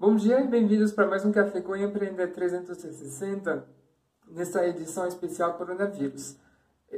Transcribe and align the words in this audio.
Bom 0.00 0.14
dia 0.14 0.38
e 0.40 0.46
bem-vindos 0.46 0.92
para 0.92 1.08
mais 1.08 1.24
um 1.24 1.32
Café 1.32 1.60
com 1.60 1.74
Empreender 1.74 2.28
360, 2.28 3.66
nessa 4.28 4.64
edição 4.64 5.08
especial 5.08 5.54
Coronavírus. 5.54 6.36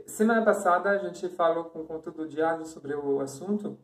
Semana 0.06 0.44
passada 0.44 0.90
a 0.90 0.98
gente 0.98 1.26
falou 1.30 1.64
com 1.64 1.86
conteúdo 1.86 2.28
diário 2.28 2.66
sobre 2.66 2.94
o 2.94 3.18
assunto, 3.20 3.78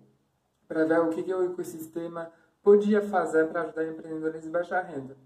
para 0.68 0.84
ver 0.84 1.00
o 1.00 1.08
que, 1.08 1.22
que 1.22 1.32
o 1.32 1.50
ecossistema 1.50 2.30
podia 2.62 3.00
fazer 3.00 3.48
para 3.48 3.62
ajudar 3.62 3.86
empreendedores 3.86 4.42
de 4.42 4.50
baixa 4.50 4.78
renda. 4.82 5.16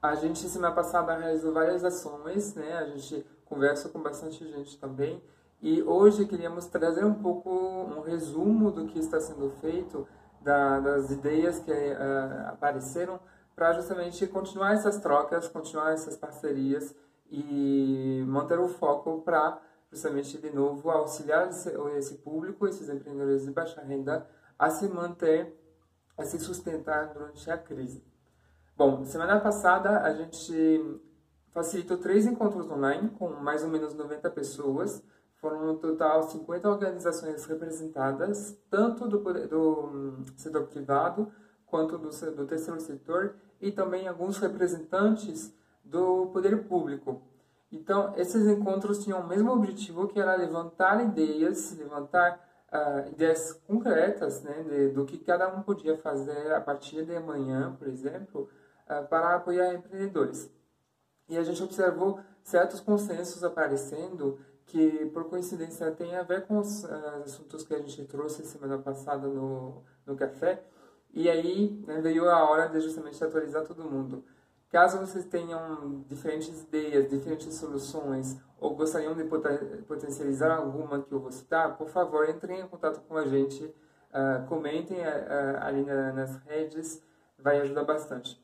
A 0.00 0.14
gente, 0.14 0.48
semana 0.48 0.72
passada, 0.72 1.16
realizou 1.16 1.52
várias 1.52 1.84
ações, 1.84 2.54
né? 2.54 2.74
a 2.74 2.84
gente 2.84 3.26
conversa 3.44 3.88
com 3.88 4.00
bastante 4.00 4.46
gente 4.46 4.78
também, 4.78 5.20
e 5.60 5.82
hoje 5.82 6.26
queríamos 6.26 6.66
trazer 6.66 7.04
um 7.04 7.14
pouco 7.14 7.50
um 7.50 8.02
resumo 8.02 8.70
do 8.70 8.86
que 8.86 9.00
está 9.00 9.18
sendo 9.18 9.50
feito 9.60 10.06
da, 10.44 10.78
das 10.78 11.10
ideias 11.10 11.58
que 11.58 11.72
uh, 11.72 12.48
apareceram 12.48 13.18
para 13.56 13.72
justamente 13.72 14.26
continuar 14.26 14.74
essas 14.74 14.98
trocas, 14.98 15.48
continuar 15.48 15.92
essas 15.92 16.16
parcerias 16.16 16.94
e 17.30 18.22
manter 18.26 18.58
o 18.58 18.68
foco 18.68 19.22
para 19.22 19.60
justamente 19.90 20.38
de 20.38 20.50
novo 20.50 20.90
auxiliar 20.90 21.48
esse, 21.48 21.70
esse, 21.96 22.14
público, 22.16 22.66
esses 22.66 22.88
empreendedores 22.88 23.44
de 23.44 23.52
baixa 23.52 23.80
renda 23.80 24.28
a 24.58 24.70
se 24.70 24.88
manter, 24.88 25.56
a 26.16 26.24
se 26.24 26.38
sustentar 26.38 27.12
durante 27.12 27.50
a 27.50 27.56
crise. 27.56 28.04
Bom, 28.76 29.04
semana 29.04 29.40
passada 29.40 30.00
a 30.00 30.12
gente 30.12 31.00
facilitou 31.52 31.96
três 31.96 32.26
encontros 32.26 32.68
online 32.68 33.08
com 33.10 33.28
mais 33.30 33.62
ou 33.62 33.70
menos 33.70 33.94
90 33.94 34.28
pessoas 34.30 35.02
foram 35.44 35.66
no 35.66 35.74
total 35.74 36.22
50 36.22 36.70
organizações 36.70 37.44
representadas, 37.44 38.58
tanto 38.70 39.06
do, 39.06 39.18
do 39.46 39.90
hum, 39.92 40.24
setor 40.38 40.68
privado 40.68 41.30
quanto 41.66 41.98
do, 41.98 42.08
do 42.08 42.46
terceiro 42.46 42.80
setor 42.80 43.34
e 43.60 43.70
também 43.70 44.08
alguns 44.08 44.38
representantes 44.38 45.54
do 45.84 46.28
poder 46.28 46.66
público. 46.66 47.20
Então, 47.70 48.14
esses 48.16 48.46
encontros 48.46 49.04
tinham 49.04 49.20
o 49.20 49.26
mesmo 49.26 49.52
objetivo, 49.52 50.08
que 50.08 50.18
era 50.18 50.34
levantar 50.34 51.04
ideias, 51.04 51.76
levantar 51.76 52.40
uh, 52.72 53.10
ideias 53.10 53.52
concretas 53.66 54.42
né, 54.42 54.62
de, 54.62 54.88
do 54.92 55.04
que 55.04 55.18
cada 55.18 55.54
um 55.54 55.60
podia 55.60 55.98
fazer 55.98 56.54
a 56.54 56.60
partir 56.60 57.04
de 57.04 57.14
amanhã, 57.14 57.76
por 57.78 57.86
exemplo, 57.86 58.48
uh, 58.88 59.06
para 59.08 59.34
apoiar 59.34 59.74
empreendedores. 59.74 60.50
E 61.28 61.36
a 61.36 61.42
gente 61.42 61.62
observou 61.62 62.18
certos 62.42 62.80
consensos 62.80 63.44
aparecendo 63.44 64.38
que 64.66 65.06
por 65.06 65.24
coincidência 65.24 65.90
tem 65.92 66.16
a 66.16 66.22
ver 66.22 66.46
com 66.46 66.58
os 66.58 66.84
uh, 66.84 67.22
assuntos 67.24 67.64
que 67.64 67.74
a 67.74 67.78
gente 67.78 68.04
trouxe 68.04 68.44
semana 68.44 68.78
passada 68.78 69.28
no, 69.28 69.82
no 70.06 70.16
café. 70.16 70.62
E 71.12 71.28
aí 71.30 71.82
né, 71.86 72.00
veio 72.00 72.28
a 72.28 72.50
hora 72.50 72.68
de 72.68 72.80
justamente 72.80 73.22
atualizar 73.22 73.64
todo 73.64 73.84
mundo. 73.84 74.24
Caso 74.68 74.98
vocês 74.98 75.24
tenham 75.26 76.04
diferentes 76.08 76.62
ideias, 76.62 77.08
diferentes 77.08 77.54
soluções, 77.54 78.36
ou 78.58 78.74
gostariam 78.74 79.14
de 79.14 79.22
potencializar 79.86 80.56
alguma 80.56 81.00
que 81.00 81.12
eu 81.12 81.20
vou 81.20 81.30
citar, 81.30 81.76
por 81.76 81.88
favor, 81.88 82.28
entrem 82.28 82.60
em 82.60 82.66
contato 82.66 83.00
com 83.06 83.16
a 83.16 83.24
gente, 83.24 83.62
uh, 83.64 84.44
comentem 84.48 84.98
uh, 84.98 85.60
ali 85.60 85.84
na, 85.84 86.12
nas 86.12 86.36
redes, 86.38 87.00
vai 87.38 87.60
ajudar 87.60 87.84
bastante. 87.84 88.42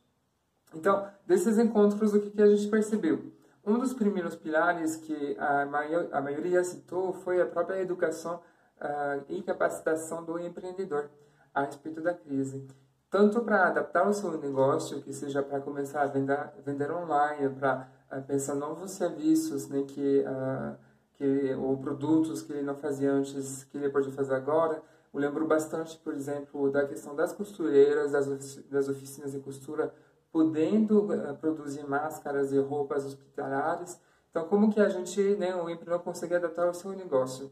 Então, 0.72 1.08
desses 1.26 1.58
encontros, 1.58 2.14
o 2.14 2.20
que, 2.20 2.30
que 2.30 2.42
a 2.42 2.46
gente 2.46 2.68
percebeu? 2.68 3.32
Um 3.64 3.78
dos 3.78 3.92
primeiros 3.92 4.34
pilares 4.34 4.96
que 4.96 5.36
a, 5.38 5.66
maior, 5.66 6.08
a 6.12 6.20
maioria 6.20 6.64
citou 6.64 7.12
foi 7.12 7.40
a 7.40 7.46
própria 7.46 7.80
educação 7.80 8.40
uh, 8.80 9.24
e 9.28 9.42
capacitação 9.42 10.24
do 10.24 10.38
empreendedor 10.38 11.10
a 11.54 11.64
respeito 11.64 12.00
da 12.00 12.14
crise. 12.14 12.66
Tanto 13.10 13.40
para 13.42 13.66
adaptar 13.66 14.08
o 14.08 14.14
seu 14.14 14.38
negócio, 14.38 15.02
que 15.02 15.12
seja 15.12 15.42
para 15.42 15.60
começar 15.60 16.02
a 16.02 16.06
vender, 16.06 16.52
vender 16.64 16.90
online, 16.90 17.50
para 17.50 17.88
uh, 18.10 18.22
pensar 18.22 18.54
novos 18.54 18.92
serviços, 18.92 19.68
né, 19.68 19.82
que, 19.82 20.20
uh, 20.20 20.76
que, 21.14 21.54
ou 21.54 21.76
produtos 21.76 22.40
que 22.40 22.52
ele 22.52 22.62
não 22.62 22.76
fazia 22.76 23.12
antes, 23.12 23.64
que 23.64 23.76
ele 23.76 23.90
pode 23.90 24.10
fazer 24.12 24.34
agora. 24.34 24.82
Eu 25.12 25.20
lembro 25.20 25.46
bastante, 25.46 25.98
por 25.98 26.14
exemplo, 26.14 26.70
da 26.70 26.86
questão 26.86 27.14
das 27.14 27.32
costureiras, 27.32 28.12
das, 28.12 28.56
das 28.70 28.88
oficinas 28.88 29.32
de 29.32 29.40
costura, 29.40 29.92
podendo 30.32 31.12
uh, 31.12 31.36
produzir 31.36 31.86
máscaras 31.86 32.52
e 32.52 32.58
roupas 32.58 33.04
hospitalares. 33.04 34.00
Então, 34.30 34.46
como 34.46 34.72
que 34.72 34.80
a 34.80 34.88
gente, 34.88 35.20
né, 35.36 35.54
o 35.54 35.68
empreendedor 35.68 36.00
consegue 36.00 36.34
adaptar 36.34 36.68
o 36.68 36.74
seu 36.74 36.92
negócio? 36.92 37.50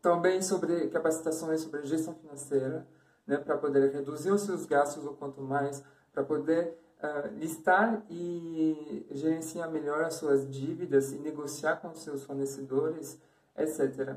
Também 0.00 0.40
sobre 0.40 0.88
capacitações 0.88 1.60
sobre 1.60 1.84
gestão 1.84 2.14
financeira, 2.14 2.86
né, 3.26 3.36
para 3.36 3.56
poder 3.58 3.92
reduzir 3.92 4.30
os 4.30 4.42
seus 4.42 4.64
gastos 4.64 5.04
o 5.04 5.12
quanto 5.12 5.42
mais, 5.42 5.82
para 6.12 6.24
poder 6.24 6.78
uh, 7.02 7.38
listar 7.38 8.02
e 8.08 9.06
gerenciar 9.10 9.70
melhor 9.70 10.02
as 10.04 10.14
suas 10.14 10.48
dívidas 10.48 11.12
e 11.12 11.18
negociar 11.18 11.76
com 11.76 11.88
os 11.88 12.02
seus 12.02 12.24
fornecedores, 12.24 13.20
etc. 13.56 14.16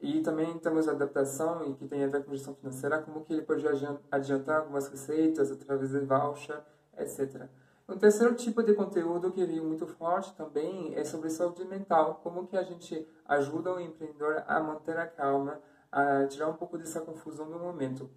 E 0.00 0.20
também 0.20 0.56
temos 0.58 0.86
adaptação, 0.86 1.66
e 1.66 1.74
que 1.74 1.86
tem 1.86 2.04
a 2.04 2.08
ver 2.08 2.24
com 2.24 2.32
gestão 2.32 2.54
financeira, 2.54 3.00
como 3.00 3.24
que 3.24 3.32
ele 3.32 3.42
pode 3.42 3.64
adiantar 4.10 4.60
algumas 4.60 4.86
receitas 4.88 5.50
através 5.50 5.90
de 5.90 6.00
voucher, 6.00 6.60
etc. 6.98 7.48
Um 7.88 7.96
terceiro 7.96 8.34
tipo 8.34 8.62
de 8.62 8.74
conteúdo 8.74 9.32
que 9.32 9.44
veio 9.44 9.64
muito 9.64 9.86
forte 9.86 10.34
também 10.34 10.94
é 10.94 11.04
sobre 11.04 11.30
saúde 11.30 11.64
mental, 11.64 12.20
como 12.22 12.46
que 12.46 12.56
a 12.56 12.62
gente 12.62 13.06
ajuda 13.26 13.72
o 13.72 13.80
empreendedor 13.80 14.44
a 14.46 14.60
manter 14.60 14.98
a 14.98 15.06
calma, 15.06 15.58
a 15.90 16.26
tirar 16.26 16.48
um 16.48 16.54
pouco 16.54 16.76
dessa 16.76 17.00
confusão 17.00 17.50
do 17.50 17.58
momento. 17.58 18.10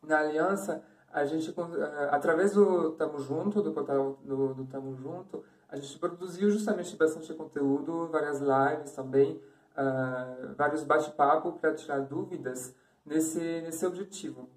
Na 0.00 0.20
aliança, 0.20 0.84
a 1.12 1.24
gente, 1.24 1.50
eh, 1.50 2.08
através 2.12 2.52
do 2.52 2.92
Tamo 2.92 3.18
Junto, 3.18 3.60
do 3.60 3.72
portal 3.72 4.16
do, 4.22 4.54
do 4.54 4.64
Tamo 4.66 4.94
Junto, 4.94 5.42
a 5.68 5.76
gente 5.76 5.98
produziu 5.98 6.50
justamente 6.50 6.96
bastante 6.96 7.34
conteúdo, 7.34 8.08
várias 8.08 8.40
lives 8.40 8.92
também, 8.92 9.40
uh, 9.76 10.54
vários 10.56 10.82
bate-papo 10.82 11.52
para 11.52 11.74
tirar 11.74 12.00
dúvidas 12.00 12.74
nesse, 13.04 13.38
nesse 13.38 13.84
objetivo. 13.86 14.48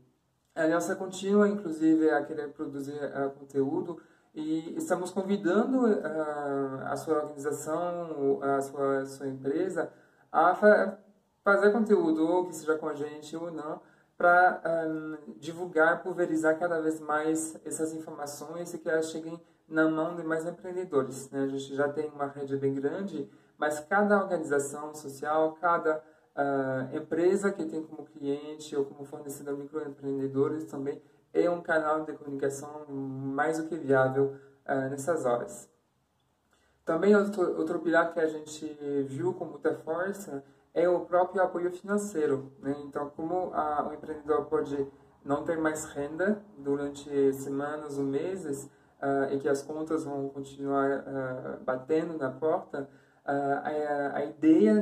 A 0.56 0.62
Aliança 0.64 0.96
continua, 0.96 1.48
inclusive, 1.48 2.12
a 2.12 2.24
querer 2.24 2.50
produzir 2.50 2.94
uh, 2.94 3.32
conteúdo 3.32 4.00
e 4.36 4.76
estamos 4.78 5.10
convidando 5.10 5.88
uh, 5.88 6.84
a 6.86 6.96
sua 6.96 7.24
organização, 7.24 8.40
a 8.42 8.62
sua, 8.62 9.00
a 9.00 9.06
sua 9.06 9.28
empresa, 9.28 9.92
a 10.32 10.54
fa 10.54 11.00
fazer 11.44 11.72
conteúdo, 11.72 12.46
que 12.46 12.56
seja 12.56 12.78
com 12.78 12.88
a 12.88 12.94
gente 12.94 13.36
ou 13.36 13.52
não, 13.52 13.82
para 14.18 14.62
um, 14.88 15.18
divulgar, 15.38 16.02
pulverizar 16.02 16.58
cada 16.58 16.80
vez 16.80 17.02
mais 17.02 17.60
essas 17.66 17.94
informações 17.94 18.74
e 18.74 18.78
que 18.78 18.88
elas 18.88 19.10
cheguem 19.10 19.42
na 19.68 19.90
mão 19.90 20.16
de 20.16 20.24
mais 20.24 20.46
empreendedores. 20.46 21.30
Né? 21.32 21.44
A 21.44 21.48
gente 21.48 21.76
já 21.76 21.90
tem 21.90 22.10
uma 22.12 22.28
rede 22.28 22.56
bem 22.56 22.74
grande, 22.74 23.30
mas 23.58 23.82
cada 23.82 24.22
organização 24.22 24.94
social, 24.96 25.58
cada 25.60 26.02
uh, 26.36 26.96
empresa 26.96 27.52
que 27.52 27.66
tem 27.66 27.84
como 27.84 28.06
cliente 28.06 28.76
ou 28.76 28.86
como 28.86 29.06
fornecedor 29.06 29.58
microempreendedores 29.58 30.66
também 30.66 31.02
é 31.34 31.50
um 31.50 31.62
canal 31.62 32.04
de 32.04 32.14
comunicação 32.14 32.86
mais 32.88 33.58
do 33.58 33.68
que 33.68 33.76
viável 33.76 34.36
uh, 34.68 34.90
nessas 34.90 35.26
horas. 35.26 35.70
Também 36.86 37.16
outro, 37.16 37.58
outro 37.58 37.80
pilar 37.80 38.14
que 38.14 38.20
a 38.20 38.28
gente 38.28 38.66
viu 39.08 39.34
com 39.34 39.46
muita 39.46 39.74
força 39.74 40.44
é 40.74 40.88
o 40.90 41.02
próprio 41.02 41.42
apoio 41.42 41.72
financeiro. 41.72 42.52
Né? 42.60 42.76
Então, 42.84 43.10
como 43.10 43.54
a, 43.54 43.88
o 43.90 43.94
empreendedor 43.94 44.46
pode 44.46 44.88
não 45.24 45.44
ter 45.44 45.58
mais 45.58 45.86
renda 45.86 46.44
durante 46.58 47.34
semanas 47.34 47.98
ou 47.98 48.04
meses 48.04 48.70
uh, 49.02 49.32
e 49.32 49.40
que 49.40 49.48
as 49.48 49.62
contas 49.62 50.04
vão 50.04 50.28
continuar 50.30 51.00
uh, 51.00 51.64
batendo 51.64 52.18
na 52.18 52.30
porta, 52.30 52.90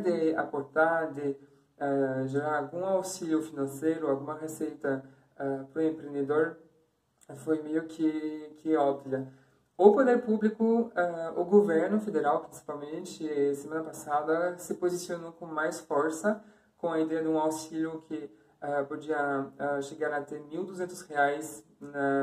de 0.01 0.35
aportar, 0.35 1.11
de 1.11 1.29
uh, 1.31 2.27
gerar 2.27 2.57
algum 2.57 2.85
auxílio 2.85 3.41
financeiro, 3.41 4.09
alguma 4.09 4.37
receita 4.37 5.03
uh, 5.35 5.65
para 5.67 5.81
o 5.81 5.85
empreendedor 5.85 6.57
foi 7.35 7.61
meio 7.61 7.83
que, 7.83 8.55
que 8.57 8.75
óbvia. 8.75 9.27
O 9.77 9.93
poder 9.93 10.21
público, 10.21 10.91
uh, 10.93 11.39
o 11.39 11.45
governo 11.45 11.99
federal 11.99 12.41
principalmente, 12.41 13.55
semana 13.55 13.83
passada 13.83 14.57
se 14.57 14.75
posicionou 14.75 15.31
com 15.31 15.45
mais 15.45 15.79
força 15.79 16.43
com 16.77 16.91
a 16.91 16.99
ideia 16.99 17.21
de 17.21 17.27
um 17.27 17.39
auxílio 17.39 18.01
que 18.01 18.29
uh, 18.61 18.85
podia 18.85 19.41
uh, 19.41 19.81
chegar 19.81 20.11
a 20.13 20.21
ter 20.21 20.37
R$ 20.37 20.57
1.200 20.57 21.63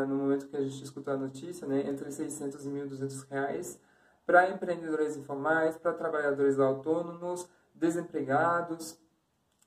no 0.06 0.14
momento 0.14 0.46
que 0.46 0.56
a 0.56 0.60
gente 0.60 0.84
escutou 0.84 1.12
a 1.12 1.16
notícia, 1.16 1.66
né, 1.66 1.84
entre 1.88 2.12
600 2.12 2.64
e 2.64 2.68
1.200 2.68 3.28
reais 3.28 3.80
para 4.28 4.50
empreendedores 4.50 5.16
informais, 5.16 5.78
para 5.78 5.94
trabalhadores 5.94 6.60
autônomos, 6.60 7.48
desempregados, 7.74 9.00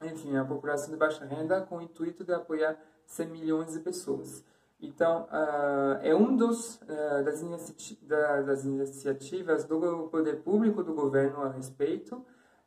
enfim, 0.03 0.37
a 0.37 0.45
população 0.45 0.91
de 0.91 0.97
baixa 0.97 1.25
renda, 1.25 1.61
com 1.61 1.77
o 1.77 1.81
intuito 1.81 2.23
de 2.23 2.31
apoiar 2.31 2.77
100 3.07 3.27
milhões 3.29 3.73
de 3.73 3.79
pessoas. 3.79 4.45
Então, 4.79 5.23
uh, 5.31 5.97
é 6.03 6.13
um 6.13 6.35
dos 6.35 6.75
uh, 6.75 7.23
das, 7.25 7.41
inici 7.41 7.97
da, 8.03 8.43
das, 8.43 8.63
iniciativas 8.63 9.65
do 9.65 10.07
poder 10.11 10.43
público 10.43 10.83
do 10.83 10.93
governo 10.93 11.41
a 11.41 11.49
respeito. 11.49 12.17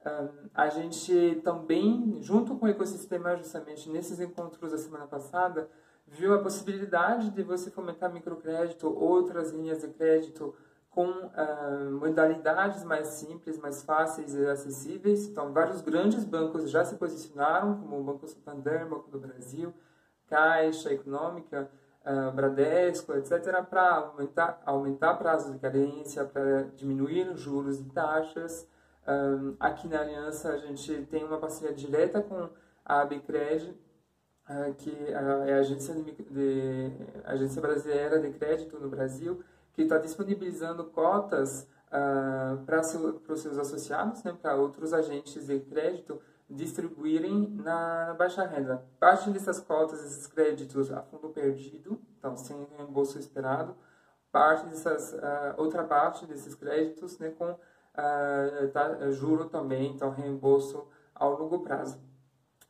Uh, 0.04 0.50
a 0.52 0.68
gente 0.70 1.40
também, 1.44 2.18
junto 2.20 2.56
com 2.56 2.66
o 2.66 2.68
ecossistema, 2.68 3.36
justamente 3.36 3.88
nesses 3.88 4.18
encontros 4.18 4.72
da 4.72 4.78
semana 4.78 5.06
passada, 5.06 5.70
viu 6.08 6.34
a 6.34 6.42
possibilidade 6.42 7.30
de 7.30 7.42
você 7.44 7.70
fomentar 7.70 8.12
microcrédito, 8.12 8.88
outras 8.88 9.52
linhas 9.52 9.82
de 9.82 9.88
crédito 9.88 10.56
com 10.94 11.08
uh, 11.08 11.90
modalidades 11.98 12.84
mais 12.84 13.08
simples, 13.08 13.58
mais 13.58 13.82
fáceis 13.82 14.32
e 14.34 14.46
acessíveis. 14.46 15.26
Então, 15.26 15.52
vários 15.52 15.80
grandes 15.80 16.22
bancos 16.22 16.70
já 16.70 16.84
se 16.84 16.94
posicionaram, 16.94 17.80
como 17.80 17.98
o 17.98 18.04
Banco 18.04 18.28
Santander, 18.28 18.86
Banco 18.86 19.10
do 19.10 19.18
Brasil, 19.18 19.74
Caixa 20.28 20.92
Econômica, 20.92 21.68
uh, 22.06 22.30
Bradesco, 22.30 23.12
etc., 23.14 23.64
para 23.68 23.96
aumentar, 23.96 24.62
aumentar 24.64 25.14
prazos 25.14 25.52
de 25.52 25.58
carência, 25.58 26.24
para 26.24 26.62
diminuir 26.76 27.28
os 27.28 27.40
juros 27.40 27.80
e 27.80 27.84
taxas. 27.86 28.68
Um, 29.06 29.56
aqui 29.58 29.88
na 29.88 30.00
Aliança, 30.00 30.50
a 30.50 30.58
gente 30.58 31.06
tem 31.10 31.24
uma 31.24 31.38
parceria 31.38 31.74
direta 31.74 32.22
com 32.22 32.48
a 32.84 33.00
Abcred, 33.00 33.76
que 34.78 34.94
é 35.08 35.54
a 35.54 35.58
agência, 35.58 35.94
de, 35.94 36.12
de, 36.12 36.92
agência 37.24 37.60
brasileira 37.60 38.20
de 38.20 38.30
crédito 38.30 38.78
no 38.78 38.88
Brasil, 38.88 39.42
que 39.74 39.82
está 39.82 39.98
disponibilizando 39.98 40.84
cotas 40.84 41.68
uh, 41.88 42.64
para 42.64 42.82
seu, 42.82 43.20
os 43.28 43.40
seus 43.40 43.58
associados, 43.58 44.22
né, 44.22 44.36
para 44.40 44.56
outros 44.56 44.92
agentes 44.92 45.46
de 45.46 45.60
crédito 45.60 46.20
distribuírem 46.48 47.48
na, 47.62 48.06
na, 48.06 48.14
baixa 48.14 48.44
renda. 48.46 48.84
Parte 49.00 49.30
dessas 49.30 49.58
cotas, 49.58 50.04
esses 50.04 50.26
créditos 50.26 50.92
a 50.92 51.02
fundo 51.02 51.28
perdido, 51.30 52.00
então 52.18 52.36
sem 52.36 52.66
reembolso 52.76 53.18
esperado, 53.18 53.74
parte 54.30 54.66
dessas, 54.66 55.12
uh, 55.14 55.54
outra 55.56 55.82
parte 55.84 56.26
desses 56.26 56.54
créditos 56.54 57.18
né, 57.18 57.30
com 57.30 57.50
uh, 57.50 58.68
tá, 58.72 59.10
juro 59.10 59.46
também, 59.46 59.92
então 59.92 60.10
reembolso 60.10 60.86
ao 61.14 61.38
longo 61.38 61.60
prazo. 61.60 61.98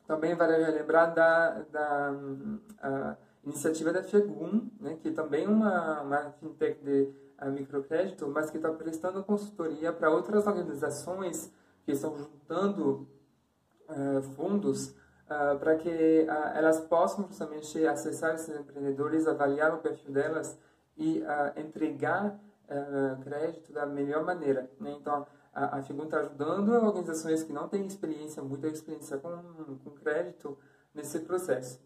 Também 0.07 0.35
vale 0.35 0.57
lembrar 0.57 1.07
da, 1.07 1.61
da 1.63 2.11
uh, 2.11 3.24
iniciativa 3.45 3.93
da 3.93 4.03
FEGUM, 4.03 4.69
né, 4.79 4.97
que 5.01 5.09
é 5.09 5.11
também 5.11 5.47
uma, 5.47 6.01
uma 6.01 6.31
fintech 6.31 6.83
de 6.83 7.13
uh, 7.41 7.51
microcrédito, 7.51 8.27
mas 8.27 8.49
que 8.49 8.57
está 8.57 8.71
prestando 8.71 9.23
consultoria 9.23 9.93
para 9.93 10.09
outras 10.09 10.47
organizações 10.47 11.53
que 11.83 11.91
estão 11.91 12.17
juntando 12.17 13.07
uh, 13.87 14.21
fundos 14.35 14.89
uh, 14.89 15.57
para 15.59 15.75
que 15.75 16.25
elas 16.55 16.79
possam 16.79 17.27
justamente 17.27 17.85
acessar 17.85 18.33
esses 18.33 18.59
empreendedores, 18.59 19.27
avaliar 19.27 19.73
o 19.73 19.77
perfil 19.77 20.11
delas 20.11 20.57
e 20.97 21.21
entregar 21.57 22.39
crédito 23.21 23.71
da 23.73 23.85
melhor 23.85 24.23
maneira. 24.23 24.71
Né? 24.79 24.95
Então, 24.99 25.27
a, 25.53 25.75
a 25.75 25.79
está 25.79 26.19
ajudando 26.19 26.69
organizações 26.69 27.43
que 27.43 27.53
não 27.53 27.67
têm 27.67 27.85
experiência, 27.85 28.41
muita 28.41 28.67
experiência 28.67 29.17
com, 29.17 29.77
com 29.83 29.91
crédito 29.91 30.57
nesse 30.93 31.19
processo. 31.19 31.79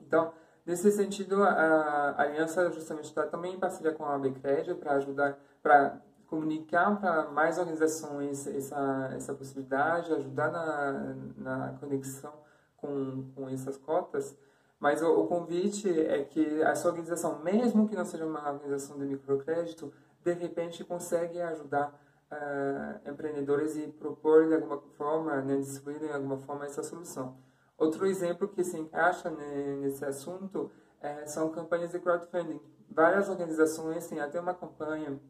Então, 0.00 0.32
Nesse 0.66 0.90
sentido, 0.90 1.42
a, 1.42 2.14
aliança 2.16 2.70
justamente 2.70 3.04
está 3.04 3.26
também 3.26 3.54
em 3.54 3.58
parceria 3.58 3.92
com 3.92 4.04
a 4.04 4.14
Abcred 4.14 4.74
para 4.76 4.94
ajudar, 4.94 5.38
para 5.62 6.00
comunicar 6.26 6.98
para 6.98 7.30
mais 7.30 7.58
organizações 7.58 8.46
essa, 8.46 9.10
essa 9.14 9.34
possibilidade, 9.34 10.12
ajudar 10.12 10.50
na, 10.50 11.16
na 11.36 11.78
conexão 11.78 12.32
com, 12.78 13.30
com 13.34 13.48
essas 13.50 13.76
cotas. 13.76 14.36
Mas 14.80 15.02
o, 15.02 15.20
o, 15.20 15.26
convite 15.26 15.88
é 15.88 16.24
que 16.24 16.62
a 16.62 16.74
sua 16.74 16.90
organização, 16.90 17.42
mesmo 17.42 17.86
que 17.88 17.94
não 17.94 18.04
seja 18.04 18.26
uma 18.26 18.50
organização 18.50 18.98
de 18.98 19.04
microcrédito, 19.04 19.92
de 20.22 20.32
repente 20.32 20.82
consegue 20.82 21.40
ajudar 21.40 21.92
uh, 22.32 23.10
empreendedores 23.10 23.76
e 23.76 23.86
propor 23.88 24.48
de 24.48 24.54
alguma 24.54 24.78
forma, 24.96 25.40
né, 25.42 25.56
distribuir 25.58 25.98
de 26.00 26.10
alguma 26.10 26.38
forma 26.38 26.64
essa 26.64 26.82
solução. 26.82 27.36
Outro 27.76 28.06
exemplo 28.06 28.48
que 28.48 28.62
se 28.62 28.78
encaixa 28.78 29.30
nesse 29.30 30.04
assunto 30.04 30.70
é, 31.00 31.26
são 31.26 31.50
campanhas 31.50 31.90
de 31.90 31.98
crowdfunding. 31.98 32.60
Várias 32.90 33.28
organizações 33.28 34.06
têm 34.06 34.20
até 34.20 34.40
uma 34.40 34.54
campanha 34.54 35.20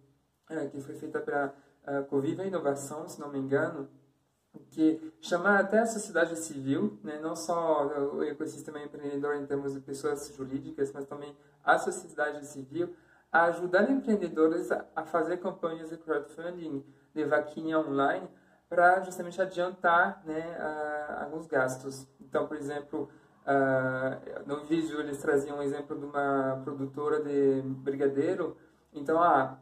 é, 0.51 0.67
que 0.67 0.81
foi 0.81 0.95
feita 0.95 1.21
para 1.21 1.55
a 1.87 2.03
Coviva 2.03 2.45
Inovação, 2.45 3.09
se 3.09 3.21
não 3.21 3.31
me 3.31 3.39
engano, 3.39 3.89
que 4.71 5.13
chama 5.21 5.59
até 5.59 5.81
a 5.81 5.87
sociedade 5.87 6.37
civil, 6.37 6.99
né, 7.03 7.19
não 7.21 7.35
só 7.35 7.87
o 8.15 8.23
ecossistema 8.23 8.81
empreendedor 8.81 9.35
em 9.35 9.47
termos 9.47 9.75
de 9.75 9.81
pessoas 9.81 10.33
jurídicas, 10.35 10.93
mas 10.93 11.07
também 11.07 11.37
a 11.65 11.79
sociedade 11.79 12.47
civil, 12.47 12.95
a 13.33 13.45
ajudar 13.47 13.91
empreendedores 13.91 14.71
a 14.71 15.05
fazer 15.05 15.39
campanhas 15.39 15.91
de 15.91 15.97
crowdfunding, 15.97 16.85
de 17.13 17.25
vaquinha 17.25 17.79
online, 17.79 18.29
para 18.69 19.01
justamente 19.03 19.41
adiantar 19.41 20.23
né, 20.25 20.57
alguns 21.21 21.47
gastos. 21.47 22.07
Então, 22.21 22.47
por 22.47 22.57
exemplo, 22.57 23.09
no 24.47 24.65
vídeo 24.65 25.01
eles 25.01 25.19
traziam 25.19 25.59
um 25.59 25.63
exemplo 25.63 25.99
de 25.99 26.05
uma 26.05 26.61
produtora 26.65 27.23
de 27.23 27.63
brigadeiro. 27.63 28.57
Então, 28.93 29.23
ah, 29.23 29.59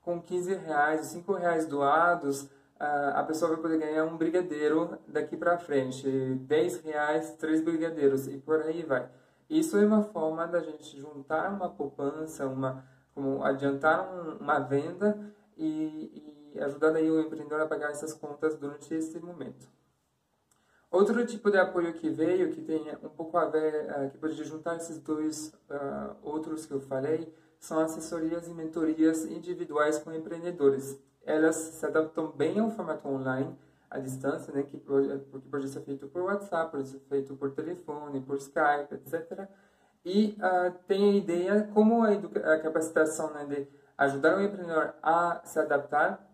com 0.00 0.20
15 0.20 0.54
reais, 0.54 1.06
5 1.06 1.32
reais 1.34 1.66
doados, 1.66 2.48
a 2.78 3.22
pessoa 3.22 3.52
vai 3.52 3.60
poder 3.60 3.78
ganhar 3.78 4.04
um 4.04 4.16
brigadeiro 4.16 4.98
daqui 5.06 5.36
para 5.36 5.58
frente. 5.58 6.08
10 6.08 6.82
reais, 6.82 7.32
três 7.36 7.62
brigadeiros 7.62 8.26
e 8.26 8.38
por 8.38 8.60
aí 8.62 8.82
vai. 8.82 9.08
Isso 9.48 9.78
é 9.78 9.86
uma 9.86 10.02
forma 10.02 10.46
da 10.46 10.60
gente 10.60 11.00
juntar 11.00 11.52
uma 11.52 11.70
poupança, 11.70 12.46
uma, 12.46 12.84
como 13.14 13.44
adiantar 13.44 14.12
um, 14.12 14.38
uma 14.38 14.58
venda 14.58 15.18
e, 15.56 16.12
e 16.14 16.35
ajudar 16.60 16.94
aí 16.94 17.10
o 17.10 17.20
empreendedor 17.20 17.60
a 17.60 17.66
pagar 17.66 17.90
essas 17.90 18.12
contas 18.12 18.56
durante 18.56 18.92
esse 18.94 19.18
momento. 19.18 19.68
Outro 20.90 21.26
tipo 21.26 21.50
de 21.50 21.58
apoio 21.58 21.92
que 21.92 22.08
veio, 22.08 22.50
que 22.52 22.62
tem 22.62 22.80
um 23.02 23.08
pouco 23.08 23.36
a 23.36 23.44
ver, 23.46 23.90
uh, 23.90 24.10
que 24.10 24.18
pode 24.18 24.42
juntar 24.44 24.76
esses 24.76 24.98
dois 24.98 25.52
uh, 25.68 26.16
outros 26.22 26.64
que 26.64 26.72
eu 26.72 26.80
falei, 26.80 27.34
são 27.58 27.80
assessorias 27.80 28.46
e 28.46 28.50
mentorias 28.54 29.24
individuais 29.24 29.98
com 29.98 30.12
empreendedores. 30.12 30.98
Elas 31.24 31.56
se 31.56 31.84
adaptam 31.84 32.30
bem 32.30 32.60
ao 32.60 32.70
formato 32.70 33.08
online, 33.08 33.58
à 33.90 33.98
distância, 33.98 34.52
né, 34.52 34.62
que 34.62 34.76
pode, 34.76 35.18
pode 35.50 35.68
ser 35.68 35.80
feito 35.80 36.06
por 36.06 36.22
WhatsApp, 36.22 36.70
pode 36.70 36.88
ser 36.88 37.00
feito 37.08 37.34
por 37.36 37.50
telefone, 37.50 38.20
por 38.20 38.36
Skype, 38.36 38.94
etc. 38.94 39.48
E 40.04 40.36
uh, 40.38 40.72
tem 40.86 41.10
a 41.10 41.16
ideia 41.16 41.70
como 41.74 42.04
a, 42.04 42.10
a 42.10 42.60
capacitação 42.60 43.32
né, 43.32 43.44
de 43.44 43.68
ajudar 43.98 44.36
o 44.38 44.42
empreendedor 44.42 44.94
a 45.02 45.40
se 45.44 45.58
adaptar 45.58 46.25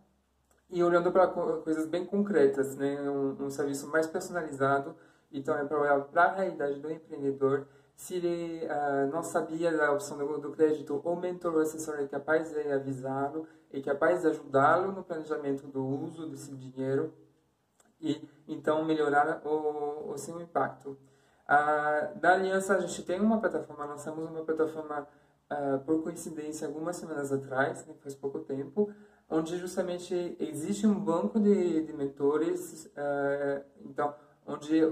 e 0.72 0.82
olhando 0.82 1.12
para 1.12 1.28
coisas 1.28 1.86
bem 1.86 2.06
concretas, 2.06 2.74
né? 2.76 2.98
Um, 3.02 3.44
um, 3.44 3.50
serviço 3.50 3.86
mais 3.88 4.06
personalizado. 4.06 4.96
Então, 5.30 5.54
é 5.54 5.64
para 5.64 5.78
olhar 5.78 6.00
para 6.00 6.24
a 6.24 6.32
realidade 6.32 6.80
do 6.80 6.90
empreendedor. 6.90 7.66
Se 7.94 8.14
ele 8.14 8.66
uh, 8.66 9.12
não 9.12 9.22
sabia 9.22 9.70
da 9.70 9.92
opção 9.92 10.16
do, 10.16 10.38
do 10.38 10.50
crédito, 10.50 10.96
o 11.04 11.16
mentor 11.16 11.54
ou 11.54 11.60
assessor 11.60 12.00
é 12.00 12.06
capaz 12.06 12.50
de 12.50 12.72
avisá-lo, 12.72 13.46
é 13.70 13.80
capaz 13.82 14.22
de 14.22 14.28
ajudá-lo 14.28 14.92
no 14.92 15.04
planejamento 15.04 15.66
do 15.66 15.84
uso 15.84 16.26
desse 16.26 16.54
dinheiro 16.54 17.12
e, 18.00 18.26
então, 18.48 18.82
melhorar 18.82 19.42
o, 19.44 20.10
o 20.10 20.18
seu 20.18 20.40
impacto. 20.40 20.98
Uh, 21.44 22.18
da 22.18 22.32
Aliança, 22.32 22.74
a 22.74 22.80
gente 22.80 23.02
tem 23.02 23.20
uma 23.20 23.38
plataforma, 23.38 23.84
lançamos 23.84 24.24
uma 24.24 24.42
plataforma, 24.42 25.06
uh, 25.50 25.78
por 25.80 26.02
coincidência, 26.02 26.66
algumas 26.66 26.96
semanas 26.96 27.30
atrás, 27.30 27.86
né, 27.86 27.94
faz 28.00 28.14
pouco 28.14 28.40
tempo, 28.40 28.90
onde 29.32 29.56
justamente 29.56 30.36
existe 30.38 30.86
um 30.86 30.94
banco 30.94 31.40
de, 31.40 31.84
de 31.84 31.92
mentores, 31.94 32.84
uh, 32.84 33.64
então, 33.80 34.14
onde 34.46 34.82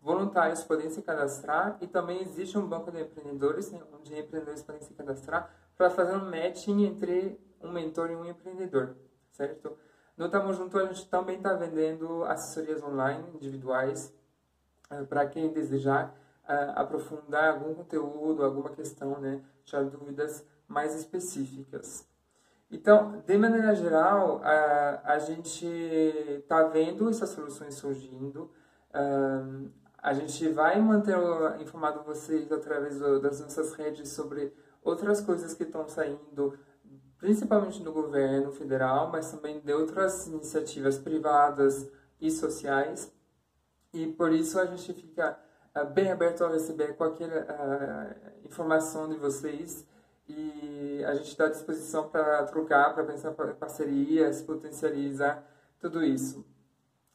voluntários 0.00 0.62
podem 0.62 0.88
se 0.88 1.02
cadastrar 1.02 1.76
e 1.80 1.86
também 1.88 2.22
existe 2.22 2.56
um 2.56 2.64
banco 2.64 2.92
de 2.92 3.00
empreendedores, 3.00 3.72
né, 3.72 3.82
onde 3.92 4.16
empreendedores 4.16 4.62
podem 4.62 4.80
se 4.80 4.94
cadastrar 4.94 5.52
para 5.76 5.90
fazer 5.90 6.14
um 6.14 6.30
matching 6.30 6.84
entre 6.84 7.40
um 7.60 7.72
mentor 7.72 8.08
e 8.12 8.14
um 8.14 8.24
empreendedor, 8.24 8.94
certo? 9.32 9.76
No 10.16 10.28
Tamo 10.28 10.52
Junto, 10.52 10.78
a 10.78 10.86
gente 10.86 11.08
também 11.08 11.36
está 11.36 11.54
vendendo 11.54 12.22
assessorias 12.24 12.80
online 12.84 13.24
individuais 13.34 14.14
uh, 14.92 15.04
para 15.06 15.26
quem 15.26 15.52
desejar 15.52 16.14
uh, 16.44 16.72
aprofundar 16.76 17.54
algum 17.54 17.74
conteúdo, 17.74 18.44
alguma 18.44 18.70
questão, 18.70 19.18
né, 19.18 19.42
tirar 19.64 19.82
dúvidas 19.82 20.46
mais 20.68 20.94
específicas. 20.94 22.06
Então, 22.70 23.22
de 23.26 23.38
maneira 23.38 23.74
geral, 23.74 24.40
a, 24.44 25.00
a 25.04 25.18
gente 25.18 25.66
está 25.66 26.64
vendo 26.64 27.08
essas 27.08 27.30
soluções 27.30 27.74
surgindo. 27.74 28.50
A 30.02 30.12
gente 30.12 30.48
vai 30.48 30.80
manter 30.80 31.16
informado 31.60 32.02
vocês 32.04 32.50
através 32.52 32.98
das 32.98 33.40
nossas 33.40 33.72
redes 33.72 34.10
sobre 34.10 34.52
outras 34.82 35.20
coisas 35.20 35.54
que 35.54 35.64
estão 35.64 35.88
saindo, 35.88 36.58
principalmente 37.18 37.82
do 37.82 37.92
governo 37.92 38.52
federal, 38.52 39.10
mas 39.10 39.30
também 39.30 39.60
de 39.60 39.72
outras 39.72 40.26
iniciativas 40.26 40.98
privadas 40.98 41.90
e 42.20 42.30
sociais. 42.30 43.12
E 43.92 44.06
por 44.06 44.32
isso 44.32 44.58
a 44.58 44.66
gente 44.66 44.92
fica 44.92 45.38
uh, 45.74 45.84
bem 45.86 46.10
aberto 46.10 46.44
a 46.44 46.48
receber 46.48 46.94
qualquer 46.96 47.30
uh, 47.30 48.46
informação 48.46 49.08
de 49.08 49.16
vocês 49.16 49.86
a 51.04 51.14
gente 51.14 51.28
está 51.28 51.46
à 51.46 51.48
disposição 51.48 52.08
para 52.08 52.44
trocar, 52.44 52.94
para 52.94 53.04
pensar 53.04 53.32
parcerias, 53.32 54.42
potencializar 54.42 55.44
tudo 55.80 56.04
isso. 56.04 56.44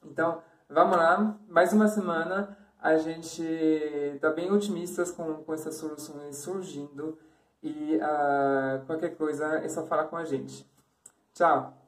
Então, 0.05 0.41
vamos 0.69 0.97
lá, 0.97 1.37
mais 1.47 1.73
uma 1.73 1.87
semana. 1.87 2.57
A 2.79 2.97
gente 2.97 3.41
está 3.43 4.29
bem 4.29 4.51
otimistas 4.51 5.11
com, 5.11 5.35
com 5.43 5.53
essas 5.53 5.75
soluções 5.75 6.37
surgindo 6.37 7.17
e 7.61 7.97
uh, 7.97 8.85
qualquer 8.85 9.15
coisa 9.15 9.59
é 9.59 9.69
só 9.69 9.85
falar 9.85 10.05
com 10.05 10.17
a 10.17 10.25
gente. 10.25 10.69
Tchau! 11.33 11.82